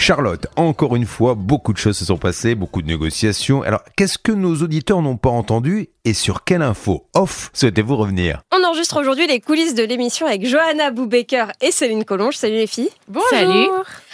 Charlotte, 0.00 0.46
encore 0.56 0.94
une 0.94 1.04
fois, 1.04 1.34
beaucoup 1.34 1.72
de 1.72 1.78
choses 1.78 1.98
se 1.98 2.04
sont 2.04 2.16
passées, 2.16 2.54
beaucoup 2.54 2.82
de 2.82 2.86
négociations. 2.86 3.62
Alors, 3.62 3.82
qu'est-ce 3.96 4.16
que 4.16 4.30
nos 4.30 4.54
auditeurs 4.62 5.02
n'ont 5.02 5.16
pas 5.16 5.28
entendu 5.28 5.88
et 6.04 6.14
sur 6.14 6.44
quelle 6.44 6.62
info 6.62 7.04
off 7.14 7.50
souhaitez-vous 7.52 7.96
revenir? 7.96 8.40
On 8.56 8.64
enregistre 8.64 8.98
aujourd'hui 9.00 9.26
les 9.26 9.40
coulisses 9.40 9.74
de 9.74 9.82
l'émission 9.82 10.26
avec 10.26 10.46
Johanna 10.46 10.92
Boubaker 10.92 11.52
et 11.60 11.72
Céline 11.72 12.04
Collonge. 12.04 12.36
Salut 12.36 12.54
les 12.54 12.68
filles. 12.68 12.90
Bonjour. 13.08 13.28
Salut. 13.28 13.68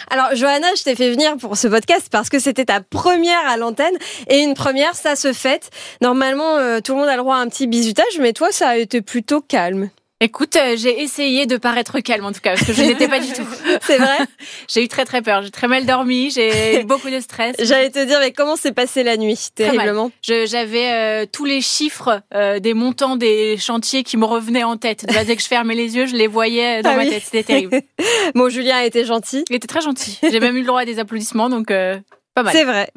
Alors 0.09 0.35
Johanna, 0.35 0.67
je 0.75 0.83
t'ai 0.83 0.95
fait 0.95 1.11
venir 1.11 1.37
pour 1.37 1.55
ce 1.55 1.67
podcast 1.67 2.07
parce 2.11 2.29
que 2.29 2.39
c'était 2.39 2.65
ta 2.65 2.81
première 2.81 3.47
à 3.47 3.55
l'antenne 3.55 3.95
et 4.27 4.39
une 4.39 4.55
première, 4.55 4.95
ça 4.95 5.15
se 5.15 5.33
fête. 5.33 5.69
Normalement, 6.01 6.57
euh, 6.57 6.79
tout 6.81 6.93
le 6.93 6.99
monde 6.99 7.09
a 7.09 7.15
le 7.15 7.21
droit 7.21 7.35
à 7.35 7.39
un 7.39 7.47
petit 7.47 7.67
bisutage, 7.67 8.19
mais 8.19 8.33
toi, 8.33 8.49
ça 8.51 8.69
a 8.69 8.77
été 8.77 9.01
plutôt 9.01 9.39
calme. 9.39 9.89
Écoute, 10.21 10.55
euh, 10.55 10.75
j'ai 10.77 11.01
essayé 11.01 11.45
de 11.45 11.57
paraître 11.57 11.99
calme 11.99 12.23
en 12.23 12.31
tout 12.31 12.39
cas, 12.39 12.51
parce 12.55 12.65
que 12.65 12.71
je 12.71 12.81
n'étais 12.87 13.09
pas 13.09 13.19
du 13.19 13.27
tout. 13.33 13.45
C'est 13.81 13.97
vrai 13.97 14.17
J'ai 14.69 14.81
eu 14.81 14.87
très 14.87 15.03
très 15.03 15.21
peur, 15.21 15.41
j'ai 15.41 15.51
très 15.51 15.67
mal 15.67 15.85
dormi, 15.85 16.31
j'ai 16.31 16.79
eu 16.79 16.83
beaucoup 16.85 17.09
de 17.09 17.19
stress. 17.19 17.57
J'allais 17.59 17.89
te 17.89 18.01
dire, 18.05 18.19
mais 18.21 18.31
comment 18.31 18.55
s'est 18.55 18.71
passée 18.71 19.03
la 19.03 19.17
nuit. 19.17 19.37
Terriblement. 19.53 20.11
J'avais 20.21 20.91
euh, 20.93 21.25
tous 21.29 21.43
les 21.43 21.59
chiffres 21.59 22.21
euh, 22.33 22.59
des 22.59 22.73
montants 22.73 23.17
des 23.17 23.57
chantiers 23.57 24.03
qui 24.03 24.15
me 24.15 24.23
revenaient 24.23 24.63
en 24.63 24.77
tête. 24.77 25.05
Dès 25.25 25.35
que 25.35 25.41
je 25.41 25.47
fermais 25.49 25.75
les 25.75 25.97
yeux, 25.97 26.05
je 26.05 26.15
les 26.15 26.27
voyais 26.27 26.81
dans 26.81 26.91
Ah 26.91 26.95
ma 26.95 27.03
oui. 27.03 27.09
tête. 27.09 27.23
C'était 27.25 27.43
terrible. 27.43 27.81
Bon, 28.35 28.47
Julien 28.47 28.77
a 28.77 28.85
été 28.85 29.03
gentil. 29.03 29.43
Il 29.49 29.55
était 29.57 29.67
très 29.67 29.81
gentil. 29.81 30.17
J'ai 30.31 30.39
même 30.39 30.55
eu 30.55 30.61
le 30.61 30.67
droit 30.67 30.79
à 30.81 30.85
des 30.85 30.99
applaudissements, 30.99 31.49
donc 31.49 31.67
pas 31.67 32.43
mal. 32.43 32.53
C'est 32.53 32.63
vrai. 32.63 32.89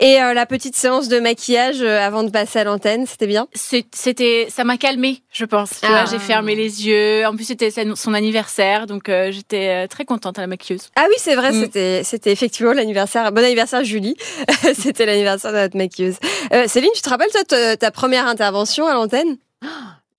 Et 0.00 0.22
euh, 0.22 0.32
la 0.32 0.46
petite 0.46 0.76
séance 0.76 1.08
de 1.08 1.18
maquillage 1.18 1.82
euh, 1.82 1.98
avant 2.00 2.22
de 2.22 2.30
passer 2.30 2.60
à 2.60 2.64
l'antenne, 2.64 3.04
c'était 3.06 3.26
bien? 3.26 3.48
C'était, 3.54 4.46
ça 4.48 4.62
m'a 4.62 4.76
calmé, 4.76 5.22
je 5.32 5.44
pense. 5.44 5.70
Ah. 5.82 6.04
J'ai 6.08 6.20
fermé 6.20 6.54
les 6.54 6.86
yeux. 6.86 7.26
En 7.26 7.34
plus, 7.34 7.44
c'était 7.44 7.72
son 7.96 8.14
anniversaire, 8.14 8.86
donc 8.86 9.08
euh, 9.08 9.32
j'étais 9.32 9.68
euh, 9.68 9.86
très 9.88 10.04
contente 10.04 10.38
à 10.38 10.42
la 10.42 10.46
maquilleuse. 10.46 10.88
Ah 10.94 11.06
oui, 11.08 11.16
c'est 11.18 11.34
vrai, 11.34 11.50
Mm. 11.50 11.60
c'était 11.62 12.02
c'était 12.04 12.30
effectivement 12.30 12.72
l'anniversaire. 12.72 13.32
Bon 13.32 13.42
anniversaire 13.44 13.82
Julie. 13.82 14.16
c'était 14.78 15.04
l'anniversaire 15.06 15.52
de 15.52 15.58
notre 15.58 15.76
maquilleuse. 15.76 16.16
Euh, 16.52 16.64
Céline, 16.68 16.90
tu 16.94 17.02
te 17.02 17.08
rappelles 17.08 17.30
toi 17.32 17.42
ta, 17.44 17.76
ta 17.76 17.90
première 17.90 18.26
intervention 18.28 18.86
à 18.86 18.94
l'antenne? 18.94 19.36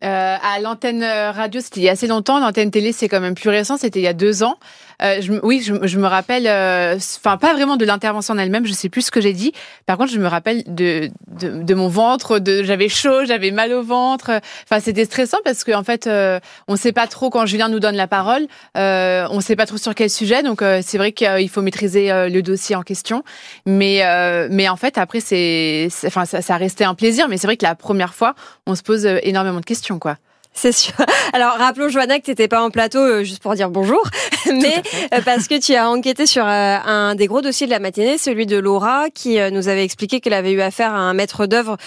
Euh, 0.02 0.08
à 0.42 0.62
l'antenne 0.62 1.04
euh, 1.04 1.32
radio, 1.32 1.60
c'était 1.60 1.82
il 1.82 1.84
y 1.84 1.90
a 1.90 1.92
assez 1.92 2.08
longtemps. 2.08 2.40
L'antenne 2.40 2.72
télé, 2.72 2.94
c'est 2.94 3.10
quand 3.10 3.20
même 3.20 3.36
plus 3.36 3.50
récent. 3.50 3.76
C'était 3.76 4.00
il 4.00 4.04
y 4.04 4.08
a 4.08 4.14
deux 4.14 4.44
ans. 4.44 4.56
Euh, 5.02 5.22
je, 5.22 5.34
oui, 5.44 5.62
je, 5.66 5.74
je 5.88 5.98
me 6.00 6.08
rappelle. 6.08 6.46
euh, 6.48 6.96
Enfin, 6.96 7.38
pas 7.38 7.54
vraiment 7.54 7.78
de 7.78 7.86
l'intervention 7.86 8.34
en 8.34 8.38
elle-même. 8.38 8.66
Je 8.66 8.74
sais 8.74 8.90
plus 8.90 9.04
ce 9.04 9.12
que 9.12 9.22
j'ai 9.22 9.34
dit. 9.34 9.54
Par 9.86 9.98
contre, 9.98 10.12
je 10.12 10.20
me 10.20 10.28
rappelle 10.28 10.64
de 10.68 11.10
de, 11.28 11.64
de 11.64 11.74
mon 11.74 11.88
ventre. 11.88 12.40
De 12.40 12.64
j'avais 12.64 12.90
chaud, 12.90 13.24
j'avais 13.26 13.52
mal 13.52 13.72
au 13.74 13.82
ventre. 13.84 14.42
Enfin, 14.64 14.80
c'était 14.82 15.06
stressant 15.06 15.38
parce 15.46 15.64
qu'en 15.64 15.80
en 15.80 15.84
fait, 15.84 16.08
euh, 16.08 16.40
on 16.68 16.76
sait 16.76 16.92
pas 16.92 17.08
trop 17.08 17.30
quand 17.30 17.46
Julien 17.46 17.70
nous 17.70 17.80
donne 17.80 17.96
la 17.96 18.08
parole. 18.08 18.46
Euh, 18.78 19.26
on 19.32 19.40
sait 19.42 19.56
pas 19.56 19.66
trop 19.66 19.78
sur 19.78 19.96
quel 19.96 20.10
sujet. 20.10 20.44
Donc, 20.44 20.62
c'est 20.82 20.98
vrai 20.98 21.12
qu'il 21.14 21.50
faut 21.50 21.62
maîtriser 21.62 22.10
le 22.30 22.42
dossier 22.42 22.76
en 22.76 22.82
question. 22.84 23.24
Mais 23.66 24.02
mais 24.50 24.68
en 24.70 24.76
fait, 24.76 24.98
après, 24.98 25.20
c'est 25.22 25.88
enfin 26.06 26.26
ça, 26.26 26.42
ça 26.42 26.58
restait 26.58 26.84
un 26.84 26.96
plaisir. 26.96 27.28
Mais 27.30 27.38
c'est 27.38 27.48
vrai 27.48 27.58
que 27.58 27.66
la 27.66 27.76
première 27.76 28.14
fois, 28.14 28.36
on 28.68 28.76
se 28.76 28.84
pose 28.84 29.06
énormément 29.24 29.60
de 29.60 29.66
questions, 29.66 30.00
quoi. 30.00 30.18
C'est 30.62 30.74
sûr. 30.74 30.92
Alors 31.34 31.54
rappelons 31.54 31.88
Johanna 31.88 32.20
que 32.20 32.26
t'étais 32.26 32.50
pas 32.50 32.62
en 32.62 32.70
plateau 32.70 33.00
euh, 33.00 33.24
juste 33.24 33.42
pour 33.42 33.54
dire 33.54 33.70
bonjour, 33.70 34.04
mais 34.52 34.84
euh, 35.14 35.22
parce 35.24 35.48
que 35.48 35.58
tu 35.58 35.74
as 35.74 35.90
enquêté 35.90 36.26
sur 36.26 36.46
euh, 36.46 36.76
un 36.86 37.16
des 37.16 37.28
gros 37.28 37.42
dossiers 37.42 37.66
de 37.66 37.72
la 37.72 37.80
matinée, 37.80 38.18
celui 38.18 38.46
de 38.46 38.58
Laura, 38.58 39.06
qui 39.14 39.38
nous 39.54 39.70
avait 39.70 39.86
expliqué 39.86 40.20
qu'elle 40.20 40.34
avait 40.34 40.52
eu 40.52 40.60
affaire 40.60 40.94
à 40.94 40.98
un 40.98 41.14
maître 41.14 41.46
d'œuvre 41.46 41.78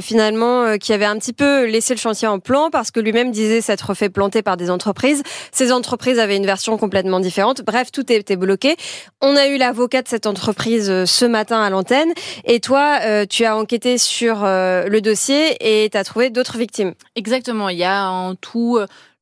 finalement 0.00 0.76
qui 0.78 0.92
avait 0.92 1.04
un 1.04 1.16
petit 1.18 1.32
peu 1.32 1.66
laissé 1.66 1.94
le 1.94 2.00
chantier 2.00 2.26
en 2.26 2.40
plan 2.40 2.70
parce 2.70 2.90
que 2.90 2.98
lui-même 2.98 3.30
disait 3.30 3.60
s'être 3.60 3.94
fait 3.94 4.08
planter 4.08 4.42
par 4.42 4.56
des 4.56 4.70
entreprises. 4.70 5.22
Ces 5.52 5.70
entreprises 5.70 6.18
avaient 6.18 6.36
une 6.36 6.46
version 6.46 6.76
complètement 6.76 7.20
différente. 7.20 7.62
Bref, 7.62 7.92
tout 7.92 8.10
était 8.12 8.36
bloqué. 8.36 8.76
On 9.20 9.36
a 9.36 9.46
eu 9.46 9.58
l'avocat 9.58 10.02
de 10.02 10.08
cette 10.08 10.26
entreprise 10.26 11.04
ce 11.04 11.24
matin 11.24 11.62
à 11.62 11.70
l'antenne, 11.70 12.12
et 12.44 12.58
toi, 12.58 12.98
tu 13.26 13.44
as 13.44 13.56
enquêté 13.56 13.98
sur 13.98 14.42
le 14.44 14.98
dossier 15.00 15.56
et 15.60 15.88
tu 15.90 15.96
as 15.96 16.04
trouvé 16.04 16.30
d'autres 16.30 16.58
victimes. 16.58 16.94
Exactement. 17.14 17.68
Il 17.68 17.78
y 17.78 17.84
a 17.84 18.07
en 18.10 18.34
tout 18.34 18.78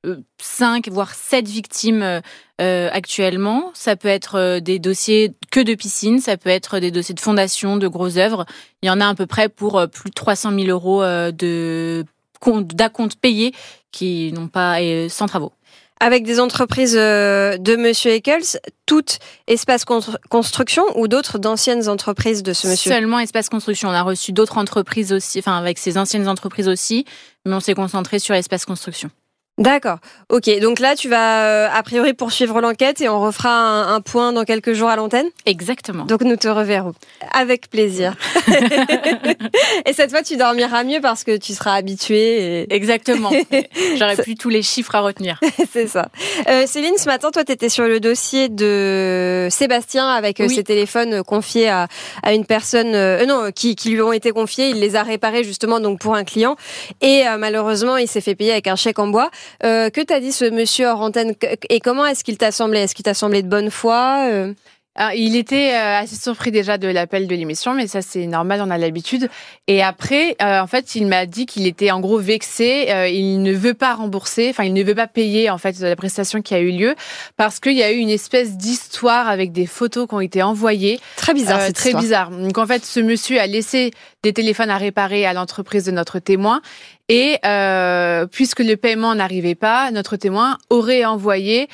euh, 0.07 0.17
cinq 0.39 0.89
voire 0.89 1.15
sept 1.15 1.49
victimes 1.49 2.03
euh, 2.03 2.21
euh, 2.61 2.89
actuellement. 2.93 3.71
Ça 3.75 3.97
peut 3.97 4.09
être 4.09 4.37
euh, 4.37 4.61
des 4.61 4.79
dossiers 4.79 5.35
que 5.51 5.61
de 5.61 5.75
piscine, 5.75 6.21
ça 6.21 6.37
peut 6.37 6.51
être 6.51 6.79
des 6.79 6.91
dossiers 6.91 7.15
de 7.15 7.21
fondation, 7.21 7.77
de 7.77 7.89
grosses 7.89 8.17
œuvres. 8.17 8.47
Il 8.83 8.87
y 8.87 8.91
en 8.91 9.01
a 9.01 9.09
à 9.09 9.15
peu 9.15 9.27
près 9.27 9.49
pour 9.49 9.79
euh, 9.79 9.87
plus 9.87 10.11
de 10.11 10.15
300 10.15 10.53
000 10.53 10.69
euros 10.69 11.03
euh, 11.03 11.33
de 11.33 12.05
compte 12.41 12.69
d'acompte 12.69 13.19
payés 13.19 13.53
qui 13.93 14.33
n'ont 14.33 14.49
pas 14.49 14.81
euh, 14.81 15.09
sans 15.09 15.27
travaux. 15.27 15.53
Avec 16.01 16.25
des 16.25 16.41
entreprises 16.41 16.97
euh, 16.97 17.57
de 17.57 17.77
Monsieur 17.77 18.13
Eccles, 18.13 18.59
toutes 18.87 19.19
Espace 19.47 19.85
Construction 19.85 20.85
ou 20.95 21.09
d'autres 21.09 21.39
d'anciennes 21.39 21.89
entreprises 21.89 22.43
de 22.43 22.53
ce 22.53 22.69
monsieur? 22.69 22.93
Seulement 22.93 23.19
Espace 23.19 23.49
Construction. 23.49 23.89
On 23.89 23.93
a 23.93 24.03
reçu 24.03 24.33
d'autres 24.33 24.59
entreprises 24.59 25.13
aussi, 25.13 25.39
enfin 25.39 25.57
avec 25.57 25.79
ces 25.79 25.99
anciennes 25.99 26.29
entreprises 26.29 26.69
aussi, 26.69 27.05
mais 27.45 27.55
on 27.55 27.61
s'est 27.61 27.75
concentré 27.75 28.19
sur 28.19 28.35
Espace 28.35 28.65
Construction. 28.65 29.11
D'accord. 29.59 29.99
Ok. 30.29 30.51
Donc 30.61 30.81
là, 30.81 30.95
tu 30.97 31.09
vas 31.09 31.45
euh, 31.47 31.69
a 31.73 31.83
priori 31.83 32.13
poursuivre 32.13 32.61
l'enquête 32.61 33.01
et 33.01 33.09
on 33.09 33.21
refera 33.21 33.51
un, 33.51 33.95
un 33.95 34.01
point 34.03 34.33
dans 34.33 34.45
quelques 34.45 34.75
jours 34.75 34.89
à 34.91 34.97
l'antenne? 34.97 35.27
Exactement. 35.47 36.05
Donc 36.05 36.23
nous 36.23 36.37
te 36.37 36.49
reverrons 36.49 36.93
avec 37.33 37.71
plaisir. 37.71 38.15
et 39.87 39.93
cette 39.93 40.11
fois, 40.11 40.23
tu 40.23 40.37
dormiras 40.37 40.85
mieux 40.85 41.01
parce 41.01 41.25
que 41.25 41.37
tu 41.37 41.55
seras 41.55 41.75
habitué. 41.75 42.63
Et... 42.63 42.67
Exactement. 42.75 43.31
J'aurais 43.99 44.17
plus 44.17 44.35
tous 44.35 44.49
les 44.51 44.63
chiffres 44.63 44.95
à 44.95 45.01
retenir. 45.01 45.41
C'est 45.73 45.87
ça. 45.87 46.09
Euh, 46.49 46.67
Céline, 46.67 46.97
ce 46.99 47.07
matin, 47.07 47.31
toi, 47.31 47.45
tu 47.45 47.53
étais 47.53 47.69
sur 47.69 47.85
le 47.85 47.99
dossier 48.01 48.49
de 48.49 49.49
Sébastien 49.51 50.09
avec 50.09 50.41
euh, 50.41 50.47
Oui. 50.49 50.55
ses 50.55 50.65
téléphones 50.65 51.15
euh, 51.15 51.23
confiés 51.23 51.69
à, 51.69 51.89
à 52.23 52.35
une 52.35 52.45
personne, 52.45 52.95
euh, 52.95 53.25
non, 53.27 53.51
qui, 53.55 53.75
qui 53.77 53.91
lui 53.91 54.03
ont 54.03 54.13
été 54.13 54.33
confiés. 54.33 54.69
Il 54.71 54.81
les 54.81 54.97
a 54.97 55.03
réparés 55.03 55.45
justement 55.45 55.81
donc 55.81 55.99
pour 56.01 56.15
un 56.15 56.25
client 56.25 56.57
et 57.01 57.27
euh, 57.27 57.37
malheureusement, 57.39 57.97
il 57.97 58.09
s'est 58.09 58.21
fait 58.21 58.35
payer 58.35 58.53
avec 58.53 58.67
un 58.67 58.77
chèque 58.77 58.99
en 58.99 59.07
bois. 59.07 59.31
Euh, 59.65 59.91
que 59.91 60.01
t'a 60.01 60.21
dit 60.21 60.33
ce 60.33 60.45
monsieur 60.45 60.87
hors 60.89 61.01
antenne? 61.01 61.35
Et 61.71 61.81
comment 61.81 62.07
est-ce 62.07 62.25
qu'il 62.25 62.39
t'a 62.39 62.53
semblé? 62.53 62.81
Est-ce 62.81 62.95
qu'il 62.95 63.05
t'a 63.05 63.15
semblé 63.15 63.43
de 63.43 63.49
bonne 63.49 63.71
foi 63.71 64.29
Euh, 64.31 64.53
Alors, 64.99 65.13
il 65.13 65.37
était 65.37 65.75
euh, 65.75 65.99
assez 65.99 66.17
surpris 66.17 66.51
déjà 66.51 66.79
de 66.79 66.89
l'appel 66.89 67.27
de 67.27 67.35
l'émission, 67.35 67.75
mais 67.75 67.87
ça 67.87 68.01
c'est 68.01 68.27
normal, 68.27 68.63
on 68.65 68.71
a 68.71 68.79
l'habitude. 68.79 69.29
Et 69.67 69.83
après, 69.83 70.37
euh, 70.41 70.61
en 70.61 70.67
fait, 70.67 70.95
il 70.95 71.07
m'a 71.07 71.27
dit 71.27 71.45
qu'il 71.45 71.67
était 71.67 71.91
en 71.91 72.01
gros 72.01 72.19
vexé. 72.19 72.87
euh, 72.91 73.07
il 73.07 73.43
ne 73.43 73.53
veut 73.53 73.75
pas 73.75 73.95
rembourser, 73.95 74.49
enfin, 74.51 74.65
il 74.65 74.73
ne 74.73 74.83
veut 74.83 74.95
pas 74.95 75.07
payer 75.07 75.51
en 75.51 75.59
fait 75.59 75.79
la 75.81 75.97
prestation 75.97 76.41
qui 76.41 76.55
a 76.55 76.61
eu 76.61 76.71
lieu 76.71 76.95
parce 77.37 77.61
qu'il 77.61 77.75
y 77.75 77.83
a 77.83 77.93
eu 77.93 77.97
une 77.99 78.09
espèce 78.09 78.57
d'histoire 78.57 79.29
avec 79.29 79.53
des 79.53 79.67
photos 79.67 80.09
qui 80.09 80.15
ont 80.15 80.21
été 80.21 80.43
envoyées. 80.43 80.99
Très 81.17 81.35
bizarre, 81.35 81.61
Euh, 81.61 81.67
cette 81.67 81.77
très 81.77 81.91
histoire. 81.91 82.03
bizarre. 82.03 82.31
Donc 82.31 82.57
en 82.57 82.67
fait, 82.67 82.85
ce 82.85 83.01
monsieur 83.01 83.39
a 83.39 83.47
laissé 83.47 83.91
des 84.23 84.33
téléphones 84.33 84.71
à 84.71 84.79
réparer 84.79 85.27
à 85.27 85.35
l'entreprise 85.35 85.85
de 85.85 85.91
notre 85.91 86.19
témoin. 86.21 86.63
Et 87.09 87.39
euh, 87.45 88.27
puisque 88.27 88.61
le 88.61 88.77
paiement 88.77 89.15
n'arrivait 89.15 89.55
pas, 89.55 89.91
notre 89.91 90.17
témoin 90.17 90.57
aurait 90.71 91.05
envoyé 91.05 91.69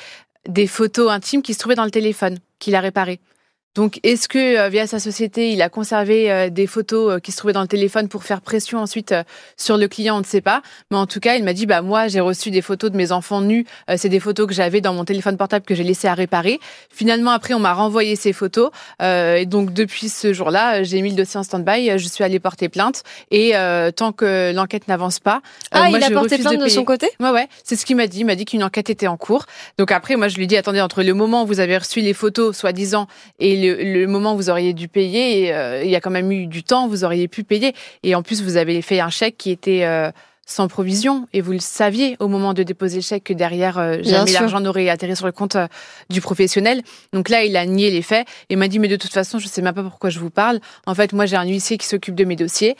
des 0.47 0.67
photos 0.67 1.11
intimes 1.11 1.41
qui 1.41 1.53
se 1.53 1.59
trouvaient 1.59 1.75
dans 1.75 1.85
le 1.85 1.91
téléphone 1.91 2.39
qu'il 2.59 2.75
a 2.75 2.79
réparé. 2.79 3.19
Donc, 3.75 3.99
est-ce 4.03 4.27
que 4.27 4.57
euh, 4.57 4.69
via 4.69 4.85
sa 4.85 4.99
société, 4.99 5.51
il 5.51 5.61
a 5.63 5.69
conservé 5.69 6.31
euh, 6.31 6.49
des 6.49 6.67
photos 6.67 7.13
euh, 7.13 7.19
qui 7.19 7.31
se 7.31 7.37
trouvaient 7.37 7.53
dans 7.53 7.61
le 7.61 7.67
téléphone 7.67 8.07
pour 8.07 8.23
faire 8.23 8.41
pression 8.41 8.77
ensuite 8.77 9.15
sur 9.57 9.77
le 9.77 9.87
client 9.87 10.17
On 10.17 10.19
ne 10.19 10.25
sait 10.25 10.41
pas. 10.41 10.61
Mais 10.91 10.97
en 10.97 11.07
tout 11.07 11.19
cas, 11.19 11.35
il 11.35 11.43
m'a 11.43 11.53
dit 11.53 11.65
bah 11.65 11.81
moi, 11.81 12.07
j'ai 12.07 12.19
reçu 12.19 12.51
des 12.51 12.61
photos 12.61 12.91
de 12.91 12.97
mes 12.97 13.11
enfants 13.11 13.41
nus. 13.41 13.65
C'est 13.97 14.09
des 14.09 14.19
photos 14.19 14.47
que 14.47 14.53
j'avais 14.53 14.79
dans 14.79 14.93
mon 14.93 15.05
téléphone 15.05 15.37
portable 15.37 15.65
que 15.65 15.73
j'ai 15.73 15.83
laissé 15.83 16.07
à 16.07 16.13
réparer. 16.13 16.59
Finalement, 16.89 17.31
après, 17.31 17.55
on 17.55 17.59
m'a 17.59 17.73
renvoyé 17.73 18.15
ces 18.15 18.31
photos. 18.31 18.69
Euh, 19.01 19.37
et 19.37 19.45
donc, 19.47 19.73
depuis 19.73 20.09
ce 20.09 20.33
jour-là, 20.33 20.83
j'ai 20.83 21.01
mis 21.01 21.09
le 21.09 21.15
dossier 21.15 21.39
en 21.39 21.43
stand-by. 21.43 21.97
Je 21.97 22.07
suis 22.07 22.23
allée 22.23 22.39
porter 22.39 22.69
plainte. 22.69 23.03
Et 23.31 23.55
euh, 23.55 23.89
tant 23.89 24.11
que 24.11 24.51
l'enquête 24.53 24.87
n'avance 24.87 25.19
pas, 25.19 25.37
euh, 25.37 25.69
Ah, 25.71 25.89
moi, 25.89 25.97
il 25.97 26.03
a 26.03 26.09
je 26.09 26.13
porté 26.13 26.37
plainte 26.37 26.59
de, 26.59 26.67
son 26.67 26.85
côté? 26.85 27.09
Ouais, 27.19 27.31
ouais, 27.31 27.47
c'est 27.63 27.75
ce 27.75 27.85
qu'il 27.85 27.95
m'a 27.95 28.07
dit. 28.07 28.19
Il 28.19 28.25
m'a 28.25 28.35
dit 28.35 28.45
qu'une 28.45 28.63
enquête 28.63 28.89
était 28.89 29.07
en 29.07 29.17
cours. 29.17 29.45
Donc 29.79 29.91
après, 29.91 30.15
moi, 30.15 30.27
je 30.27 30.37
lui 30.37 30.43
ai 30.43 30.47
dit, 30.47 30.57
attendez, 30.57 30.81
entre 30.81 31.01
le 31.01 31.13
moment 31.13 31.43
où 31.43 31.47
vous 31.47 31.59
avez 31.59 31.77
reçu 31.77 32.01
les 32.01 32.13
photos, 32.13 32.55
soi-disant, 32.55 33.07
et 33.39 33.62
le, 33.67 34.01
le 34.01 34.07
moment 34.07 34.33
où 34.33 34.37
vous 34.37 34.49
auriez 34.49 34.73
dû 34.73 34.87
payer, 34.87 35.45
et, 35.45 35.53
euh, 35.53 35.83
il 35.83 35.89
y 35.89 35.95
a 35.95 36.01
quand 36.01 36.11
même 36.11 36.31
eu 36.31 36.47
du 36.47 36.63
temps, 36.63 36.87
vous 36.87 37.03
auriez 37.03 37.27
pu 37.27 37.43
payer. 37.43 37.73
Et 38.03 38.15
en 38.15 38.21
plus, 38.23 38.41
vous 38.43 38.57
avez 38.57 38.81
fait 38.81 38.99
un 38.99 39.09
chèque 39.09 39.37
qui 39.37 39.51
était 39.51 39.83
euh, 39.85 40.11
sans 40.45 40.67
provision, 40.67 41.27
et 41.31 41.39
vous 41.39 41.53
le 41.53 41.59
saviez 41.59 42.17
au 42.19 42.27
moment 42.27 42.53
de 42.53 42.63
déposer 42.63 42.97
le 42.97 43.01
chèque 43.01 43.23
que 43.23 43.33
derrière, 43.33 43.77
euh, 43.77 43.99
jamais 44.03 44.31
l'argent 44.33 44.59
n'aurait 44.59 44.89
atterri 44.89 45.15
sur 45.15 45.25
le 45.25 45.31
compte 45.31 45.55
euh, 45.55 45.67
du 46.09 46.19
professionnel. 46.19 46.81
Donc 47.13 47.29
là, 47.29 47.45
il 47.45 47.55
a 47.55 47.65
nié 47.65 47.89
les 47.91 48.01
faits 48.01 48.27
et 48.49 48.57
m'a 48.57 48.67
dit, 48.67 48.79
mais 48.79 48.89
de 48.89 48.97
toute 48.97 49.13
façon, 49.13 49.39
je 49.39 49.47
sais 49.47 49.61
même 49.61 49.73
pas 49.73 49.83
pourquoi 49.83 50.09
je 50.09 50.19
vous 50.19 50.29
parle. 50.29 50.59
En 50.85 50.95
fait, 50.95 51.13
moi, 51.13 51.25
j'ai 51.25 51.37
un 51.37 51.45
huissier 51.45 51.77
qui 51.77 51.87
s'occupe 51.87 52.15
de 52.15 52.25
mes 52.25 52.35
dossiers. 52.35 52.75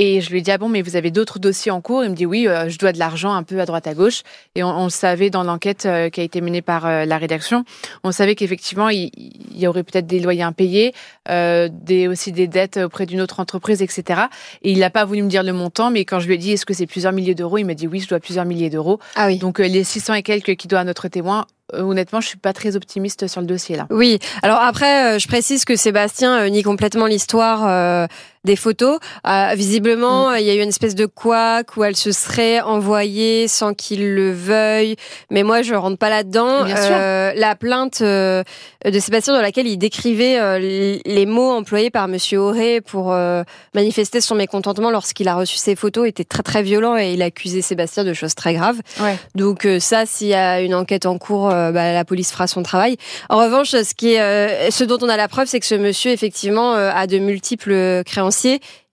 Et 0.00 0.20
je 0.20 0.30
lui 0.30 0.38
ai 0.38 0.40
dit, 0.40 0.50
ah 0.50 0.58
bon, 0.58 0.68
mais 0.68 0.82
vous 0.82 0.96
avez 0.96 1.12
d'autres 1.12 1.38
dossiers 1.38 1.70
en 1.70 1.80
cours? 1.80 2.02
Il 2.02 2.10
me 2.10 2.16
dit, 2.16 2.26
oui, 2.26 2.48
euh, 2.48 2.68
je 2.68 2.78
dois 2.78 2.90
de 2.92 2.98
l'argent 2.98 3.32
un 3.32 3.44
peu 3.44 3.60
à 3.60 3.64
droite 3.64 3.86
à 3.86 3.94
gauche. 3.94 4.22
Et 4.56 4.64
on, 4.64 4.68
on 4.68 4.84
le 4.84 4.90
savait 4.90 5.30
dans 5.30 5.44
l'enquête 5.44 5.86
euh, 5.86 6.10
qui 6.10 6.20
a 6.20 6.24
été 6.24 6.40
menée 6.40 6.62
par 6.62 6.84
euh, 6.84 7.04
la 7.04 7.16
rédaction. 7.16 7.64
On 8.02 8.10
savait 8.10 8.34
qu'effectivement, 8.34 8.88
il, 8.88 9.12
il 9.16 9.56
y 9.56 9.68
aurait 9.68 9.84
peut-être 9.84 10.08
des 10.08 10.18
loyers 10.18 10.42
impayés, 10.42 10.94
des, 11.28 12.08
aussi 12.08 12.32
des 12.32 12.48
dettes 12.48 12.76
auprès 12.78 13.06
d'une 13.06 13.20
autre 13.20 13.38
entreprise, 13.38 13.82
etc. 13.82 14.22
Et 14.62 14.72
il 14.72 14.80
n'a 14.80 14.90
pas 14.90 15.04
voulu 15.04 15.22
me 15.22 15.28
dire 15.28 15.44
le 15.44 15.52
montant, 15.52 15.90
mais 15.90 16.04
quand 16.04 16.18
je 16.18 16.26
lui 16.26 16.34
ai 16.34 16.38
dit, 16.38 16.52
est-ce 16.52 16.66
que 16.66 16.74
c'est 16.74 16.86
plusieurs 16.86 17.12
milliers 17.12 17.36
d'euros? 17.36 17.58
Il 17.58 17.64
m'a 17.64 17.74
dit, 17.74 17.86
oui, 17.86 18.00
je 18.00 18.08
dois 18.08 18.18
plusieurs 18.18 18.44
milliers 18.44 18.70
d'euros. 18.70 18.98
Ah 19.14 19.28
oui. 19.28 19.38
Donc, 19.38 19.60
les 19.60 19.84
600 19.84 20.14
et 20.14 20.22
quelques 20.24 20.56
qui 20.56 20.66
doit 20.66 20.80
à 20.80 20.84
notre 20.84 21.06
témoin, 21.06 21.46
honnêtement, 21.72 22.20
je 22.20 22.26
suis 22.26 22.36
pas 22.36 22.52
très 22.52 22.74
optimiste 22.74 23.28
sur 23.28 23.40
le 23.40 23.46
dossier 23.46 23.76
là. 23.76 23.86
Oui. 23.90 24.18
Alors 24.42 24.58
après, 24.58 25.18
je 25.20 25.28
précise 25.28 25.64
que 25.64 25.76
Sébastien 25.76 26.48
nie 26.50 26.62
complètement 26.62 27.06
l'histoire 27.06 28.08
des 28.44 28.56
photos. 28.56 28.98
Euh, 29.26 29.52
visiblement, 29.54 30.30
Mm. 30.30 30.36
il 30.38 30.44
y 30.46 30.50
a 30.50 30.54
eu 30.54 30.60
une 30.62 30.68
espèce 30.68 30.94
de 30.94 31.06
couac 31.06 31.76
où 31.76 31.84
elle 31.84 31.96
se 31.96 32.12
serait 32.12 32.60
envoyée 32.60 33.48
sans 33.48 33.74
qu'il 33.74 34.14
le 34.14 34.32
veuille. 34.32 34.96
Mais 35.30 35.42
moi, 35.42 35.62
je 35.62 35.74
rentre 35.74 35.98
pas 35.98 36.10
là-dedans. 36.10 36.64
Euh, 36.66 37.32
la 37.36 37.56
plainte 37.56 38.00
euh, 38.02 38.42
de 38.84 38.98
Sébastien 38.98 39.34
dans 39.34 39.40
laquelle 39.42 39.66
il 39.66 39.78
décrivait 39.78 40.38
euh, 40.38 40.58
les 41.04 41.26
mots 41.26 41.50
employés 41.52 41.90
par 41.90 42.08
Monsieur 42.08 42.38
Auré 42.40 42.80
pour 42.80 43.12
euh, 43.12 43.42
manifester 43.74 44.20
son 44.20 44.34
mécontentement 44.34 44.90
lorsqu'il 44.90 45.28
a 45.28 45.34
reçu 45.34 45.56
ces 45.56 45.74
photos 45.76 46.06
était 46.08 46.24
très 46.24 46.42
très 46.42 46.62
violent 46.62 46.96
et 46.96 47.12
il 47.14 47.22
accusait 47.22 47.62
Sébastien 47.62 48.04
de 48.04 48.12
choses 48.12 48.34
très 48.34 48.54
graves. 48.54 48.80
Ouais. 49.00 49.16
Donc 49.34 49.64
euh, 49.64 49.80
ça, 49.80 50.06
s'il 50.06 50.28
y 50.28 50.34
a 50.34 50.60
une 50.60 50.74
enquête 50.74 51.06
en 51.06 51.18
cours, 51.18 51.48
bah, 51.48 51.92
la 51.92 52.04
police 52.04 52.30
fera 52.32 52.46
son 52.46 52.62
travail. 52.62 52.96
En 53.30 53.38
revanche, 53.38 53.70
ce 53.70 53.94
qui 53.94 54.14
est, 54.14 54.20
euh, 54.20 54.70
ce 54.70 54.84
dont 54.84 54.98
on 55.00 55.08
a 55.08 55.16
la 55.16 55.28
preuve, 55.28 55.46
c'est 55.46 55.60
que 55.60 55.66
ce 55.66 55.74
monsieur 55.74 56.10
effectivement 56.12 56.74
euh, 56.74 56.90
a 56.94 57.06
de 57.06 57.18
multiples 57.18 58.02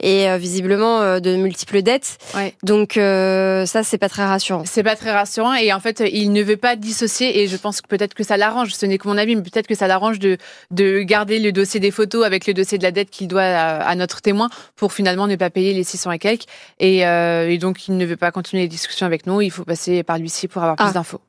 et 0.03 0.29
euh, 0.29 0.37
visiblement 0.37 1.01
euh, 1.01 1.19
de 1.19 1.35
multiples 1.35 1.81
dettes. 1.81 2.17
Ouais. 2.35 2.53
Donc 2.63 2.97
euh, 2.97 3.65
ça, 3.65 3.83
c'est 3.83 3.97
pas 3.97 4.09
très 4.09 4.25
rassurant. 4.25 4.63
C'est 4.65 4.83
pas 4.83 4.95
très 4.95 5.11
rassurant 5.11 5.53
et 5.53 5.71
en 5.73 5.79
fait 5.79 6.01
il 6.11 6.31
ne 6.31 6.41
veut 6.41 6.57
pas 6.57 6.75
dissocier 6.75 7.41
et 7.41 7.47
je 7.47 7.57
pense 7.57 7.81
que 7.81 7.87
peut-être 7.87 8.13
que 8.13 8.23
ça 8.23 8.37
l'arrange. 8.37 8.73
Ce 8.73 8.85
n'est 8.85 8.97
que 8.97 9.07
mon 9.07 9.17
avis, 9.17 9.35
mais 9.35 9.43
peut-être 9.43 9.67
que 9.67 9.75
ça 9.75 9.87
l'arrange 9.87 10.19
de 10.19 10.37
de 10.71 11.01
garder 11.01 11.39
le 11.39 11.51
dossier 11.51 11.79
des 11.79 11.91
photos 11.91 12.25
avec 12.25 12.47
le 12.47 12.53
dossier 12.53 12.77
de 12.77 12.83
la 12.83 12.91
dette 12.91 13.09
qu'il 13.09 13.27
doit 13.27 13.41
à, 13.43 13.77
à 13.83 13.95
notre 13.95 14.21
témoin 14.21 14.49
pour 14.75 14.93
finalement 14.93 15.27
ne 15.27 15.35
pas 15.35 15.49
payer 15.49 15.73
les 15.73 15.83
600 15.83 16.11
et 16.13 16.19
quelques. 16.19 16.45
Et, 16.79 17.05
euh, 17.05 17.49
et 17.49 17.57
donc 17.57 17.87
il 17.87 17.97
ne 17.97 18.05
veut 18.05 18.17
pas 18.17 18.31
continuer 18.31 18.63
les 18.63 18.69
discussions 18.69 19.05
avec 19.05 19.27
nous. 19.27 19.41
Il 19.41 19.51
faut 19.51 19.65
passer 19.65 20.03
par 20.03 20.17
l'huissier 20.17 20.47
pour 20.47 20.61
avoir 20.61 20.75
Ah. 20.79 20.85
plus 20.85 20.93
d'infos. 20.93 21.21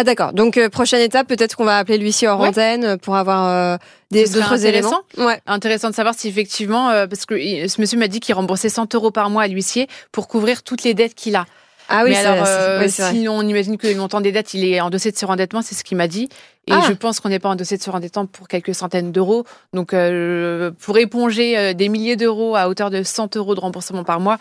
Ah 0.00 0.04
d'accord. 0.04 0.32
Donc 0.32 0.56
euh, 0.58 0.68
prochaine 0.68 1.00
étape, 1.00 1.26
peut-être 1.26 1.56
qu'on 1.56 1.64
va 1.64 1.76
appeler 1.78 1.98
l'huissier 1.98 2.28
hors 2.28 2.38
Ouais. 2.38 2.50
antenne 2.50 2.84
euh, 2.84 2.96
pour 2.96 3.16
avoir 3.16 3.48
euh, 3.48 3.76
des 4.12 4.28
d'autres 4.28 4.64
éléments. 4.64 5.00
Ouais. 5.16 5.40
Intéressant 5.48 5.90
de 5.90 5.94
savoir 5.96 6.14
si 6.16 6.28
effectivement, 6.28 6.90
euh, 6.90 7.08
parce 7.08 7.26
que 7.26 7.34
ce 7.66 7.80
monsieur 7.80 7.98
m'a 7.98 8.06
dit 8.06 8.20
qu'il 8.20 8.36
remboursait 8.36 8.68
100 8.68 8.94
euros 8.94 9.10
par 9.10 9.28
mois 9.28 9.42
à 9.42 9.48
l'huissier 9.48 9.88
pour 10.12 10.28
couvrir 10.28 10.62
toutes 10.62 10.84
les 10.84 10.94
dettes 10.94 11.16
qu'il 11.16 11.34
a. 11.34 11.46
Ah 11.88 12.02
oui, 12.04 12.10
mais 12.10 12.18
alors, 12.18 12.46
oui, 12.80 12.86
vrai. 12.86 12.88
si 12.90 13.26
on 13.28 13.42
imagine 13.42 13.76
que 13.76 13.88
le 13.88 13.96
montant 13.96 14.20
des 14.20 14.30
dettes, 14.30 14.54
il 14.54 14.64
est 14.64 14.80
en 14.80 14.88
dossier 14.90 15.10
de 15.10 15.16
surendettement, 15.18 15.62
c'est 15.62 15.74
ce 15.74 15.82
qu'il 15.82 15.96
m'a 15.96 16.06
dit. 16.06 16.28
Et 16.68 16.72
Ah. 16.72 16.82
je 16.86 16.92
pense 16.92 17.18
qu'on 17.18 17.30
n'est 17.30 17.38
pas 17.40 17.48
en 17.48 17.56
dossier 17.56 17.76
de 17.76 17.82
surendettement 17.82 18.26
pour 18.26 18.46
quelques 18.46 18.74
centaines 18.76 19.10
d'euros. 19.10 19.44
Donc, 19.72 19.94
pour 20.80 20.98
éponger 20.98 21.74
des 21.74 21.88
milliers 21.88 22.16
d'euros 22.16 22.54
à 22.56 22.68
hauteur 22.68 22.90
de 22.90 23.02
100 23.02 23.36
euros 23.38 23.54
de 23.54 23.60
remboursement 23.60 24.04
par 24.04 24.20
mois, 24.20 24.38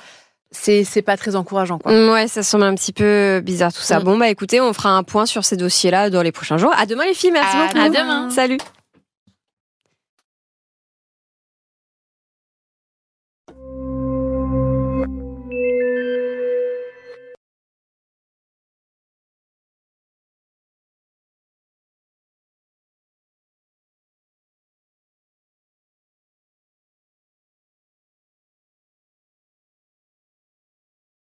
c'est 0.52 0.84
c'est 0.84 1.02
pas 1.02 1.18
très 1.18 1.36
encourageant. 1.36 1.78
Quoi. 1.80 1.92
Mm, 1.92 2.10
Ouais, 2.10 2.28
ça 2.28 2.44
semble 2.44 2.64
un 2.66 2.76
petit 2.76 2.94
peu 2.94 3.42
bizarre 3.44 3.74
tout 3.74 3.82
ça. 3.82 4.00
Mm. 4.00 4.04
Bon 4.04 4.18
bah 4.18 4.30
écoutez, 4.30 4.62
on 4.62 4.74
fera 4.74 4.90
un 4.92 5.04
point 5.04 5.26
sur 5.26 5.44
ces 5.46 5.58
dossiers-là 5.58 6.10
dans 6.10 6.22
les 6.22 6.32
prochains 6.32 6.58
jours. 6.58 6.74
À 6.78 6.86
demain 6.86 7.06
les 7.06 7.14
filles, 7.14 7.32
merci 7.32 7.56
À 7.58 7.68
beaucoup. 7.68 7.94
demain. 7.96 8.30
Salut. 8.30 8.58